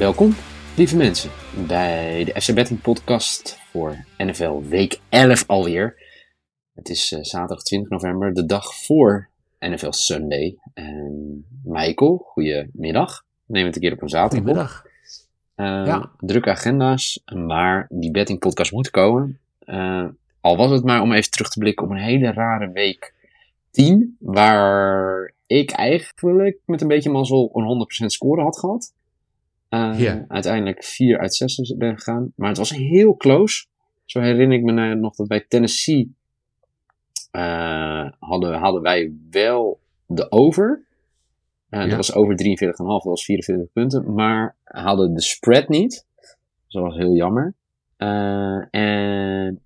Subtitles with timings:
[0.00, 0.34] Welkom,
[0.76, 1.30] lieve mensen,
[1.66, 6.02] bij de FC Betting Podcast voor NFL Week 11 alweer.
[6.74, 9.28] Het is uh, zaterdag 20 november, de dag voor
[9.58, 10.56] NFL Sunday.
[10.74, 13.24] En Michael, goedemiddag.
[13.46, 14.38] Neem het een keer op een zaterdag.
[14.38, 14.86] Goedemiddag.
[15.56, 16.10] Uh, ja.
[16.18, 19.38] Drukke agenda's, maar die betting podcast moet komen.
[19.64, 20.08] Uh,
[20.40, 23.14] al was het maar om even terug te blikken op een hele rare week
[23.70, 28.92] 10, waar ik eigenlijk met een beetje mazzel een 100% score had gehad.
[29.70, 30.22] Uh, yeah.
[30.28, 32.32] Uiteindelijk 4 uit 6 ben gegaan.
[32.36, 33.66] Maar het was heel close.
[34.04, 36.14] Zo herinner ik me nog dat bij Tennessee
[37.32, 40.84] uh, hadden, hadden wij wel de over.
[41.70, 41.86] Uh, ja.
[41.86, 44.14] Dat was over 43,5, dat was 44 punten.
[44.14, 46.06] Maar hadden de spread niet.
[46.68, 47.54] Dat was heel jammer.
[47.98, 49.60] Uh, en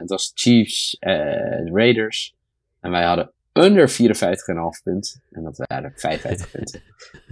[0.00, 0.96] het was Chiefs
[1.64, 2.34] Raiders.
[2.80, 3.96] En wij hadden under 54,5
[4.82, 5.22] punten.
[5.30, 6.82] En dat waren 55 punten.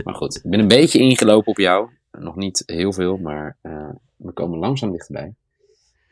[0.04, 1.90] Maar goed, ik ben een beetje ingelopen op jou.
[2.10, 5.34] Nog niet heel veel, maar uh, we komen langzaam dichterbij.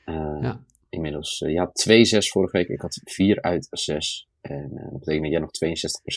[0.06, 0.60] Uh, ja.
[0.88, 1.86] Inmiddels, uh, je had
[2.24, 2.68] 2-6 vorige week.
[2.68, 4.28] Ik had 4 uit 6.
[4.40, 5.50] En dat betekent dat jij nog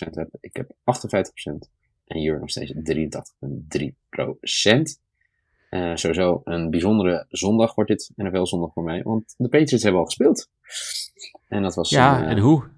[0.09, 0.37] 62% hebt.
[0.39, 0.73] Ik heb 58%.
[2.05, 2.79] En Jur nog steeds 83,3%.
[5.69, 9.03] Uh, sowieso een bijzondere zondag wordt dit NFL zondag voor mij.
[9.03, 10.49] Want de Patriots hebben al gespeeld.
[11.47, 11.89] En dat was...
[11.89, 12.73] Ja, een, en hoe?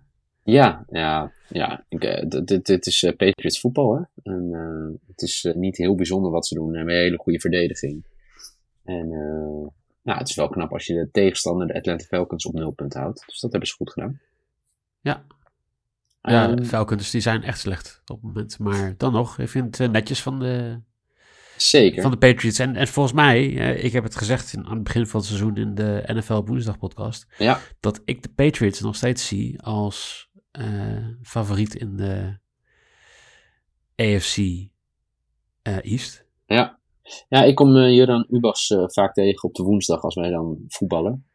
[0.52, 1.86] Ja, ja, ja.
[1.90, 4.31] dit, dit is uh, Patriots voetbal, hè.
[4.31, 6.70] En, uh, het is uh, niet heel bijzonder wat ze doen.
[6.70, 8.06] Ze hebben een hele goede verdediging.
[8.84, 9.08] En
[10.02, 13.02] nou, het is wel knap als je de tegenstander, de Atlanta Falcons, op nul punten
[13.02, 13.23] houdt.
[13.25, 14.20] Dus dat hebben ze goed gedaan.
[15.02, 15.25] Ja.
[16.22, 18.59] Ja, de Falcons die zijn echt slecht op het moment.
[18.59, 20.80] Maar dan nog, ik vind het netjes van de,
[21.58, 22.02] Zeker.
[22.02, 22.59] Van de Patriots.
[22.59, 25.58] En, en volgens mij, ik heb het gezegd in, aan het begin van het seizoen
[25.58, 27.28] in de NFL Woensdag podcast.
[27.38, 27.59] Ja.
[27.80, 30.26] Dat ik de Patriots nog steeds zie als
[31.22, 32.38] favoriet in de
[33.95, 34.68] AFC uh,
[35.63, 36.25] East.
[36.45, 36.79] Ja.
[37.29, 41.25] ja, ik kom uh, Juran Ubas vaak tegen op de woensdag als wij dan voetballen.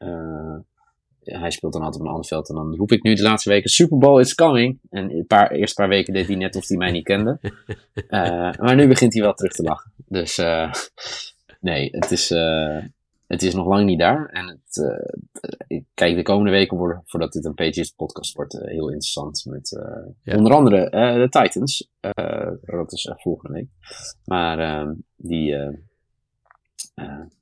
[1.21, 3.51] hij speelt dan altijd op een ander veld en dan roep ik nu de laatste
[3.51, 4.81] weken Super Bowl is coming.
[4.91, 7.41] En een paar, eerste paar weken deed hij net of hij mij niet kende.
[8.61, 9.93] maar nu begint hij wel terug te lachen.
[10.07, 10.37] Dus
[11.61, 12.31] nee, het is
[13.33, 14.27] het is nog lang niet daar.
[14.27, 14.77] En het,
[15.71, 19.45] uh, kijk, de komende weken worden, voordat dit een Pages podcast wordt, uh, heel interessant.
[19.49, 20.37] Met uh, ja.
[20.37, 21.89] onder andere de Titans.
[22.61, 23.69] dat is volgende week.
[24.25, 25.57] Maar ehm, die,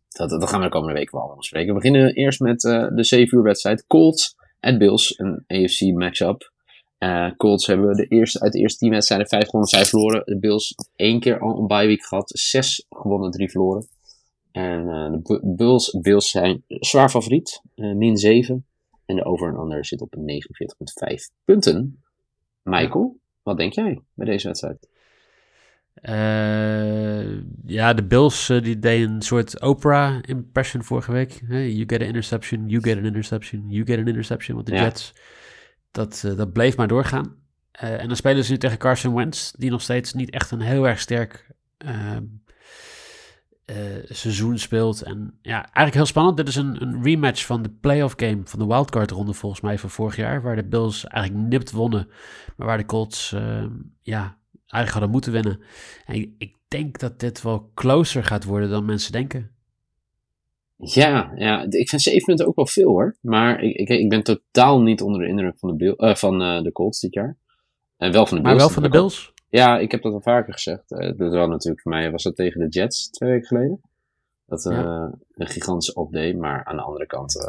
[0.09, 1.75] dat, dat gaan we de komende weken wel allemaal bespreken.
[1.75, 3.87] We beginnen eerst met de 7 uur wedstrijd.
[3.87, 6.53] Colts at Bills, een AFC matchup.
[7.37, 10.23] Colts hebben de eerste, uit de eerste 10 wedstrijden 5 gewonnen, 5 verloren.
[10.25, 12.31] De Bills één keer al een bye week gehad.
[12.35, 13.89] 6 gewonnen, 3 verloren.
[14.53, 18.67] En uh, de Bulls, Bills zijn zwaar favoriet, uh, min 7.
[19.07, 22.03] En de over en under zit op 49,5 punten.
[22.63, 24.89] Michael, wat denk jij bij deze wedstrijd?
[26.03, 31.41] Uh, ja, de Bills die deden een soort Oprah-impression vorige week.
[31.47, 34.55] Hey, you get an interception, you get an interception, you get an interception.
[34.55, 34.83] Want de ja.
[34.83, 35.15] Jets,
[35.91, 37.37] dat, dat bleef maar doorgaan.
[37.73, 40.89] en dan spelen ze nu tegen Carson Wentz, die nog steeds niet echt een heel
[40.89, 41.51] erg sterk
[44.09, 45.03] seizoen speelt.
[45.03, 46.37] En ja, eigenlijk heel spannend.
[46.37, 49.79] Dit is een, een rematch van de playoff game van de wildcard ronde volgens mij
[49.79, 50.43] van vorig jaar.
[50.43, 52.09] Waar de Bills eigenlijk nipt wonnen.
[52.57, 53.65] Maar waar de Colts uh,
[54.01, 55.61] ja, eigenlijk hadden moeten winnen.
[56.07, 59.51] En ik, ik, denk dat dit wel closer gaat worden dan mensen denken.
[60.77, 63.17] Ja, ja, ik vind zeven punten ook wel veel hoor.
[63.21, 66.43] Maar ik, ik, ik ben totaal niet onder de indruk van de, Bill, uh, van,
[66.43, 67.37] uh, de Colts dit jaar.
[67.97, 68.57] En wel van de Bills.
[68.57, 69.33] Maar wel van de Bills?
[69.51, 70.91] Ja, ik heb dat al vaker gezegd.
[70.91, 73.81] Uh, dat was natuurlijk voor mij, was dat tegen de Jets twee weken geleden.
[74.47, 75.13] Dat uh, ja.
[75.33, 77.43] een gigantische update, maar aan de andere kant, uh,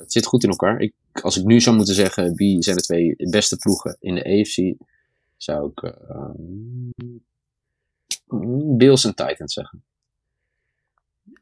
[0.00, 0.80] het zit goed in elkaar.
[0.80, 4.24] Ik, als ik nu zou moeten zeggen wie zijn de twee beste ploegen in de
[4.24, 4.74] AFC,
[5.36, 5.94] zou ik
[8.76, 9.84] Bills en Titans zeggen.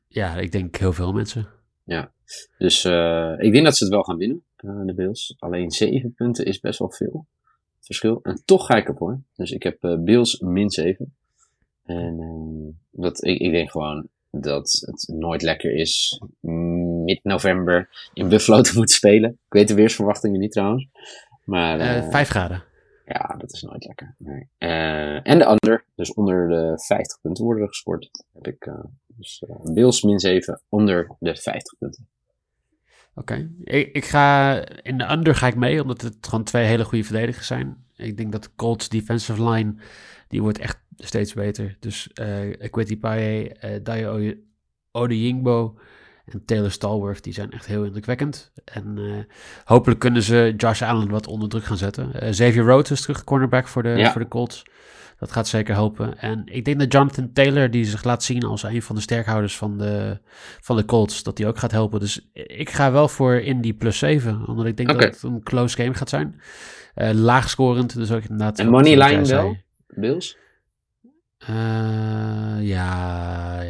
[0.08, 1.48] Ja, ik denk heel veel mensen.
[1.84, 2.12] Ja,
[2.58, 2.84] dus
[3.38, 5.36] ik denk dat ze het wel gaan winnen, de Bills.
[5.38, 7.26] Alleen zeven punten is best wel veel
[7.90, 8.20] verschil.
[8.22, 9.20] En toch ga ik op hoor.
[9.36, 11.14] Dus ik heb uh, Bills min 7.
[11.84, 16.22] En uh, dat, ik, ik denk gewoon dat het nooit lekker is
[17.04, 19.30] mid-november in Buffalo te moeten spelen.
[19.30, 20.86] Ik weet de weersverwachtingen niet trouwens.
[21.44, 22.64] Maar, uh, 5 graden.
[23.06, 24.14] Ja, dat is nooit lekker.
[24.18, 24.48] Nee.
[25.22, 28.10] en de under, dus onder de 50 punten worden er gescoord.
[28.32, 28.72] Heb ik,
[29.06, 32.08] dus Bills min 7, onder de 50 punten.
[33.14, 33.50] Oké, okay.
[33.64, 37.04] ik, ik, ga in de under ga ik mee, omdat het gewoon twee hele goede
[37.04, 37.76] verdedigers zijn.
[37.96, 39.74] Ik denk dat de Colts defensive line,
[40.28, 41.76] die wordt echt steeds beter.
[41.80, 44.34] Dus uh, Equity Paye, uh, Dayo
[44.92, 45.78] Odeyingbo
[46.24, 48.52] en Taylor Stallworth, die zijn echt heel indrukwekkend.
[48.64, 49.26] En
[49.64, 52.12] hopelijk kunnen ze Josh Allen wat onder druk gaan zetten.
[52.30, 54.62] Xavier Rhodes is terug, cornerback voor de, voor de Colts.
[55.20, 56.18] Dat gaat zeker helpen.
[56.18, 59.56] En ik denk dat Jonathan Taylor, die zich laat zien als een van de sterkhouders
[59.56, 60.20] van de,
[60.60, 62.00] van de Colts, dat die ook gaat helpen.
[62.00, 65.76] Dus ik ga wel voor Indy plus 7, omdat ik denk dat het een close
[65.76, 66.40] game gaat zijn.
[66.96, 68.58] Uh, laag scorend, dus ook inderdaad...
[68.58, 69.56] En money line wel,
[69.86, 70.36] Bills?
[71.50, 73.62] Uh, ja,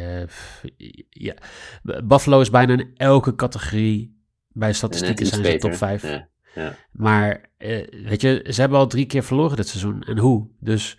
[1.09, 1.33] ja,
[2.03, 6.01] Buffalo is bijna in elke categorie bij statistieken zijn ze top 5.
[6.01, 6.75] Ja, ja.
[6.91, 10.03] Maar uh, weet je, ze hebben al drie keer verloren dit seizoen.
[10.03, 10.47] En hoe?
[10.59, 10.97] Dus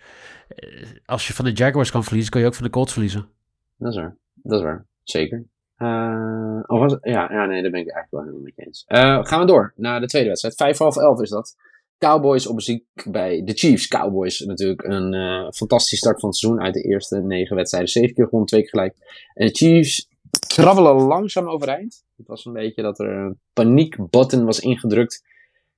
[1.05, 3.27] als je van de Jaguars kan verliezen, kan je ook van de Colts verliezen.
[3.77, 4.15] Dat is waar.
[4.33, 4.85] Dat is waar.
[5.03, 5.45] Zeker.
[5.77, 8.83] Uh, of was, ja, ja, nee, daar ben ik eigenlijk wel helemaal mee eens.
[9.27, 10.55] gaan we door naar de tweede wedstrijd.
[10.55, 11.55] Vijf half elf is dat.
[11.97, 13.87] Cowboys op bezoek bij de Chiefs.
[13.87, 16.61] Cowboys natuurlijk een uh, fantastische start van het seizoen.
[16.61, 18.95] Uit de eerste negen wedstrijden zeven keer gewonnen, twee keer gelijk.
[19.33, 20.09] En de Chiefs
[20.47, 22.03] krabbelen langzaam overeind.
[22.17, 25.23] Het was een beetje dat er een paniekbutton was ingedrukt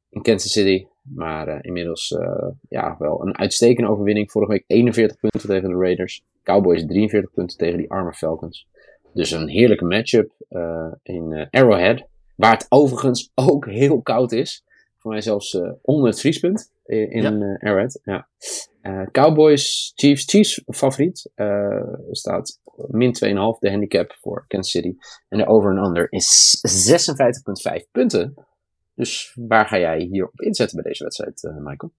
[0.09, 0.85] in Kansas City.
[1.13, 4.31] Maar uh, inmiddels uh, ja, wel een uitstekende overwinning.
[4.31, 6.23] Vorige week 41 punten tegen de Raiders.
[6.43, 8.67] Cowboys 43 punten tegen die arme Falcons.
[9.13, 10.31] Dus een heerlijke matchup
[11.03, 12.07] in Arrowhead.
[12.35, 14.63] Waar het overigens ook heel koud is
[14.97, 17.77] voor mij zelfs onder het vriespunt in, in ja.
[17.77, 18.27] Uh, Ja.
[19.11, 21.29] Cowboys, Chiefs, Chiefs favoriet.
[22.11, 24.95] staat min 2,5 de handicap voor Kansas City.
[25.29, 26.61] En de over en under is
[27.81, 28.33] 56,5 punten.
[28.95, 31.93] Dus waar ga jij hier op inzetten bij deze wedstrijd, Michael?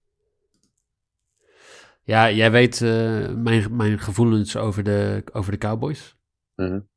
[2.03, 2.79] Ja, jij weet
[3.35, 6.15] mijn, mijn gevoelens over de, over de Cowboys.
[6.55, 6.87] Mm -hmm.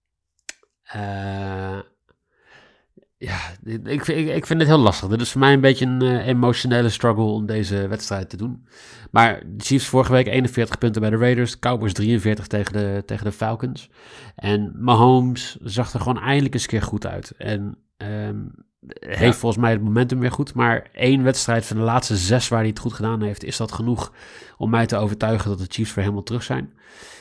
[3.21, 5.09] Ja, ik, ik, ik vind het heel lastig.
[5.09, 8.67] Dit is voor mij een beetje een uh, emotionele struggle om deze wedstrijd te doen.
[9.11, 11.59] Maar de Chiefs vorige week 41 punten bij de Raiders.
[11.59, 13.91] Cowboys 43 tegen de, tegen de Falcons.
[14.35, 17.33] En Mahomes zag er gewoon eindelijk eens keer goed uit.
[17.37, 18.53] En um,
[18.89, 20.55] heeft volgens mij het momentum weer goed.
[20.55, 23.45] Maar één wedstrijd van de laatste zes waar hij het goed gedaan heeft...
[23.45, 24.13] is dat genoeg
[24.57, 26.73] om mij te overtuigen dat de Chiefs weer helemaal terug zijn.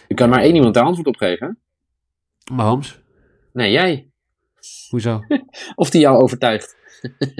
[0.07, 1.57] Je kan maar één iemand de antwoord op geven.
[2.51, 2.99] Mahomes.
[3.53, 4.09] Nee, jij.
[4.89, 5.23] Hoezo?
[5.75, 6.75] of die jou overtuigt.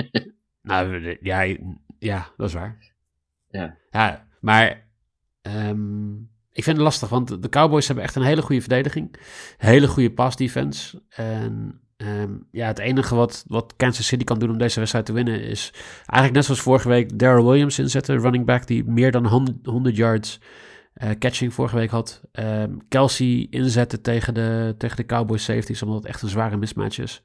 [0.62, 1.56] nou, ja,
[2.00, 2.94] ja, dat is waar.
[3.50, 3.78] Ja.
[3.92, 4.88] Ja, maar
[5.42, 9.16] um, ik vind het lastig, want de Cowboys hebben echt een hele goede verdediging.
[9.58, 11.02] Hele goede pass defense.
[11.10, 15.14] En um, ja, het enige wat, wat Kansas City kan doen om deze wedstrijd te
[15.14, 19.26] winnen is eigenlijk net zoals vorige week Daryl Williams inzetten, running back die meer dan
[19.26, 20.40] 100, 100 yards
[21.04, 22.22] uh, catching vorige week had.
[22.32, 27.00] Um, Kelsey inzetten tegen de, tegen de Cowboys safeties, omdat het echt een zware mismatch
[27.00, 27.24] is.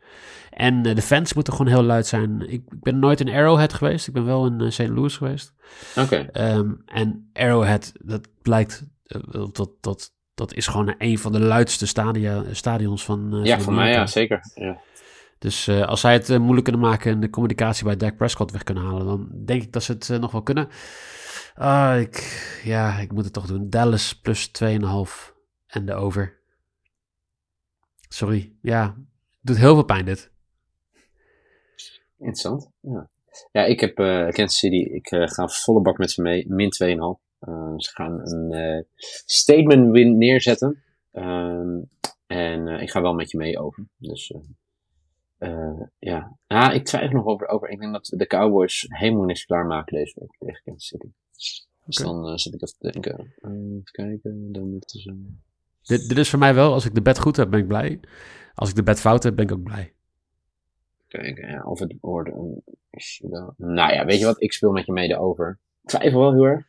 [0.50, 2.40] En uh, de fans moeten gewoon heel luid zijn.
[2.40, 4.06] Ik, ik, ben nooit in Arrowhead geweest.
[4.06, 4.88] Ik ben wel in uh, St.
[4.88, 5.54] Louis geweest.
[5.96, 6.26] Oké.
[6.30, 6.54] Okay.
[6.56, 8.84] Um, en Arrowhead, dat blijkt,
[9.52, 13.40] dat, dat, dat is gewoon een van de luidste stadia, stadions van.
[13.42, 14.40] ja, voor mij ja, zeker.
[14.54, 14.80] Ja.
[15.38, 18.50] Dus uh, als zij het uh, moeilijk kunnen maken en de communicatie bij Dak Prescott
[18.50, 20.68] weg kunnen halen, dan denk ik dat ze het nog wel kunnen.
[21.54, 22.16] Ah, ik,
[22.64, 23.70] ja, ik moet het toch doen.
[23.70, 24.72] Dallas plus 2,5
[25.66, 26.40] en de over.
[28.08, 28.96] Sorry, ja,
[29.40, 30.32] doet heel veel pijn dit.
[32.18, 33.08] Interessant, ja.
[33.52, 37.23] Ja, ik heb Kansas City, ik ga volle bak met ze mee, min 2,5.
[37.48, 38.86] Uh, ze gaan een
[39.24, 40.82] statement win neerzetten.
[41.12, 41.80] Ehm,
[42.26, 43.86] en ik ga wel met je mee over.
[43.96, 44.32] Dus
[45.98, 46.36] ja.
[46.46, 47.68] Ah, ik twijfel nog over, over.
[47.68, 51.08] Ik denk dat de Cowboys helemaal niks klaarmaken deze week tegen Kansas City.
[51.84, 53.34] Dus dan uh, zit ik even te denken.
[53.38, 55.32] Uh, even kijken, dan moeten ze...
[55.82, 58.00] Dit, dit is voor mij wel, als ik de bed goed heb, ben ik blij.
[58.54, 59.92] Als ik de bed fout heb, ben ik ook blij.
[61.08, 62.62] Kijken, ja, of het wordt een...
[63.56, 64.42] Nou ja, weet je wat?
[64.42, 65.58] Ik speel met je mee over.
[65.82, 66.66] Ik twijfel wel heel erg.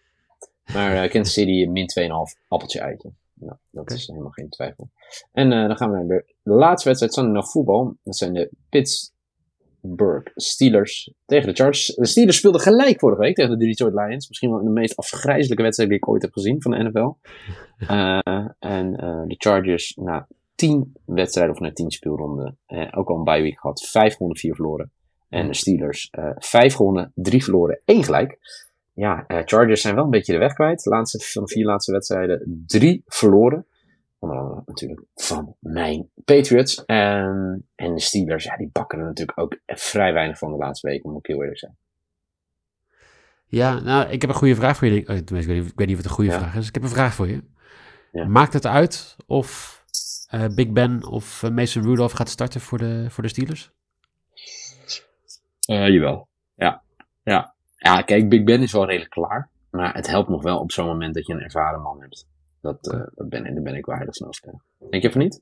[0.73, 3.11] Maar uh, Kansas City min 2,5 appeltje eitje.
[3.33, 3.97] Nou, dat okay.
[3.97, 4.89] is helemaal geen twijfel.
[5.31, 7.13] En uh, dan gaan we naar de, de laatste wedstrijd.
[7.13, 7.97] Zondag nog voetbal.
[8.03, 9.13] Dat zijn de Pits
[9.81, 11.85] Burke Steelers tegen de Chargers.
[11.85, 14.27] De Steelers speelden gelijk vorige week tegen de Detroit Lions.
[14.27, 17.13] Misschien wel de meest afgrijzelijke wedstrijd die ik ooit heb gezien van de NFL.
[17.79, 23.09] Uh, eh, en uh, de Chargers na tien wedstrijden of na tien speelronden, uh, ook
[23.09, 24.91] al een bye week gehad, vijf gewonnen, vier verloren.
[25.29, 28.37] En de Steelers vijf gewonnen, drie verloren, één gelijk.
[28.95, 30.83] Ja, Chargers zijn wel een beetje de weg kwijt.
[30.83, 33.65] De laatste van de vier laatste wedstrijden, drie verloren.
[34.19, 36.85] Onder andere natuurlijk van mijn Patriots.
[36.85, 40.87] En, en de Steelers, ja, die bakken er natuurlijk ook vrij weinig van de laatste
[40.87, 41.75] weken, moet ik heel eerlijk zijn.
[43.47, 45.07] Ja, nou, ik heb een goede vraag voor je.
[45.07, 46.67] Oh, ik, weet niet, ik weet niet of het een goede vraag is.
[46.67, 47.43] Ik heb een vraag voor je.
[48.11, 48.25] Ja.
[48.25, 49.83] Maakt het uit of
[50.33, 53.71] uh, Big Ben of uh, Mason Rudolph gaat starten voor de, voor de Steelers?
[55.69, 56.27] Uh, jawel.
[56.55, 56.83] Ja.
[57.23, 57.54] ja.
[57.85, 59.49] Ja, kijk, Big Ben is wel redelijk klaar.
[59.69, 62.27] Maar het helpt nog wel op zo'n moment dat je een ervaren man hebt.
[62.61, 64.63] Dat, uh, dat ben, daar ben ik waardig van overtuigd.
[64.89, 65.41] Denk je van niet?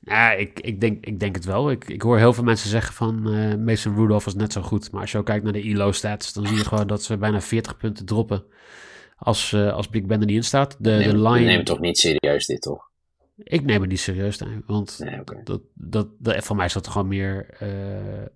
[0.00, 1.70] Ja, ik, ik, denk, ik denk het wel.
[1.70, 4.92] Ik, ik hoor heel veel mensen zeggen van uh, Mason Rudolph was net zo goed.
[4.92, 7.40] Maar als je ook kijkt naar de ELO-stats, dan zie je gewoon dat ze bijna
[7.40, 8.44] 40 punten droppen
[9.16, 10.76] als, uh, als Big Ben er niet in staat.
[10.78, 11.44] De, neem, de line...
[11.44, 12.90] neem het toch niet serieus dit, toch?
[13.36, 16.88] Ik neem het niet serieus, nee, want Nee, dat, dat, dat, voor mij is dat
[16.88, 18.26] gewoon meer uh,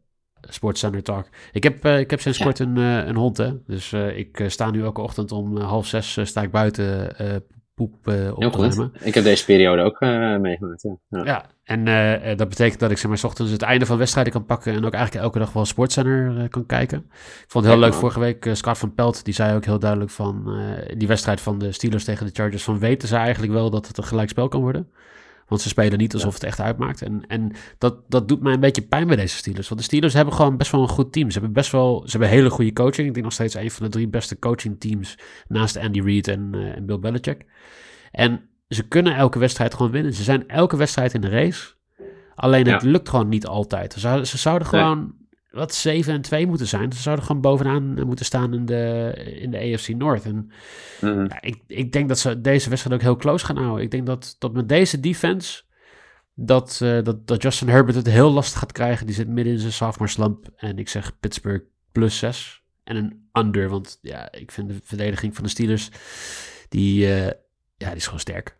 [0.48, 1.26] Sportscenter Talk.
[1.52, 2.44] Ik heb, uh, ik heb sinds Ja.
[2.44, 3.52] kort een, uh, een hond, hè.
[3.66, 7.14] Dus uh, ik sta nu elke ochtend om half zes sta ik buiten
[7.74, 7.94] poep
[8.34, 8.92] op te ruimen.
[9.00, 10.00] Ik heb deze periode ook
[10.40, 10.82] meegemaakt.
[10.82, 10.96] Ja.
[11.08, 11.24] Ja.
[11.24, 14.44] Ja, en dat betekent dat ik zeg maar 's ochtends het einde van wedstrijden kan
[14.44, 16.98] pakken en ook eigenlijk elke dag wel Sportscenter uh, kan kijken.
[16.98, 19.78] Ik vond het heel Ja, leuk vorige week, Scott van Pelt, die zei ook heel
[19.78, 20.58] duidelijk van
[20.96, 23.98] die wedstrijd van de Steelers tegen de Chargers, van weten ze eigenlijk wel dat het
[23.98, 24.88] een gelijkspel kan worden.
[25.52, 27.02] Want ze spelen niet alsof het echt uitmaakt.
[27.02, 29.68] En, en dat, dat doet mij een beetje pijn bij deze Steelers.
[29.68, 31.26] Want de Steelers hebben gewoon best wel een goed team.
[31.30, 33.06] Ze hebben best wel ze hebben hele goede coaching.
[33.06, 35.18] Ik denk nog steeds een van de drie beste coaching teams
[35.48, 37.44] naast Andy Reid en, uh, en Bill Belichick.
[38.10, 40.12] En ze kunnen elke wedstrijd gewoon winnen.
[40.14, 41.72] Ze zijn elke wedstrijd in de race.
[42.34, 42.88] Alleen het Ja.
[42.90, 43.92] lukt gewoon niet altijd.
[43.92, 45.14] Ze zouden, ze zouden gewoon
[45.52, 46.92] wat 7 en 2 moeten zijn.
[46.92, 50.24] Ze zouden gewoon bovenaan eh, moeten staan in de, in de AFC North.
[50.24, 50.50] En
[51.00, 51.20] Mhm.
[51.20, 53.84] ja, ik, ik denk dat ze deze wedstrijd ook heel close gaan houden.
[53.84, 55.62] Ik denk dat, dat met deze defense...
[56.34, 59.06] Dat, uh, dat, dat Justin Herbert het heel lastig gaat krijgen.
[59.06, 60.48] Die zit midden in zijn sophomore slump.
[60.56, 62.62] En ik zeg Pittsburgh plus 6.
[62.84, 63.68] En een under.
[63.68, 65.90] Want ja, ik vind de verdediging van de Steelers...
[66.68, 67.26] Die, uh,
[67.76, 68.56] ja, die is gewoon sterk.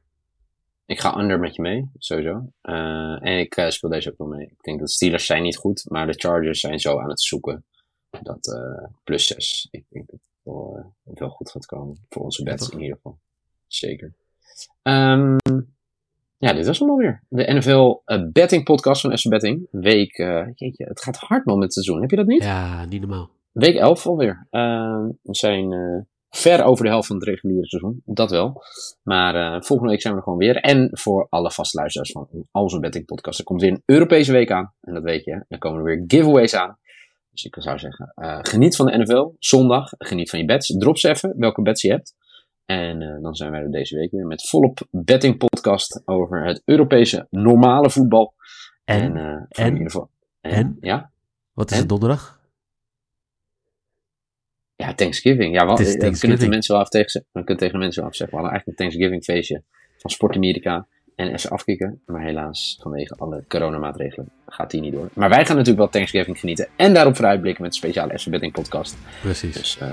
[0.92, 2.52] Ik ga under met je mee, sowieso.
[2.62, 4.46] Uh, en ik uh, speel deze ook wel mee.
[4.46, 7.20] Ik denk dat de Steelers zijn niet goed, maar de Chargers zijn zo aan het
[7.20, 7.64] zoeken.
[8.22, 9.68] Dat uh, plus 6.
[9.70, 12.06] Ik denk dat het wel, wel goed gaat komen.
[12.08, 13.18] Voor onze bets Ja, in ieder geval.
[13.66, 14.12] Zeker.
[14.82, 15.36] Um,
[16.38, 17.22] ja, dit was hem alweer.
[17.28, 19.66] De NFL Betting Podcast van FC Betting.
[19.70, 20.16] Week,
[20.54, 22.00] jeetje, het gaat hard man met het seizoen.
[22.00, 22.42] Heb je dat niet?
[22.42, 23.30] Ja, niet normaal.
[23.52, 24.46] Week 11 alweer.
[24.50, 25.70] Uh, we zijn
[26.34, 28.02] ver over de helft van het reguliere seizoen.
[28.04, 28.62] Dat wel.
[29.02, 30.56] Maar uh, volgende week zijn we er gewoon weer.
[30.56, 33.38] En voor alle vastluisteraars van onze Betting Podcast.
[33.38, 34.74] Er komt weer een Europese week aan.
[34.80, 35.44] En dat weet je.
[35.48, 36.78] Er komen er weer giveaways aan.
[37.30, 39.30] Dus ik zou zeggen, uh, geniet van de NFL.
[39.38, 40.66] Zondag, geniet van je bets.
[40.78, 42.14] Drop ze even welke bets je hebt.
[42.64, 46.62] En uh, dan zijn wij er deze week weer met volop betting podcast over het
[46.64, 48.34] Europese normale voetbal.
[48.84, 50.10] En, en, en, in ieder geval.
[50.40, 51.10] En, en, ja?
[51.52, 51.78] Wat is en?
[51.78, 52.40] het donderdag?
[54.82, 55.54] Ja, Thanksgiving.
[55.54, 56.18] Ja, wel, we Thanksgiving.
[56.18, 58.36] kunnen de mensen wel af tegen, we kunnen tegen de mensen wel afzeggen.
[58.36, 59.62] We hadden eigenlijk een Thanksgiving feestje
[59.96, 60.86] van Sport Amerika
[61.16, 62.00] en FC Afkikken.
[62.06, 65.08] Maar helaas, vanwege alle coronamaatregelen, gaat die niet door.
[65.14, 68.52] Maar wij gaan natuurlijk wel Thanksgiving genieten en daarop vooruitblikken met een speciale FC Betting
[68.52, 68.96] podcast.
[69.20, 69.54] Precies.
[69.54, 69.88] Dus uh,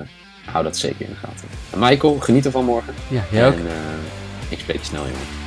[0.45, 1.47] hou dat zeker in de gaten.
[1.73, 2.93] En Michael, geniet ervan morgen.
[3.09, 3.53] Ja, jij ook.
[3.53, 5.38] En uh, ik spreek je snel, jongen.